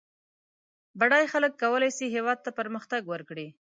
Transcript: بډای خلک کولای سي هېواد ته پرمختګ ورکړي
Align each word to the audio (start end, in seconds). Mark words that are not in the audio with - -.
بډای 0.99 1.25
خلک 1.33 1.51
کولای 1.61 1.91
سي 1.97 2.05
هېواد 2.15 2.37
ته 2.45 2.51
پرمختګ 2.59 3.01
ورکړي 3.07 3.47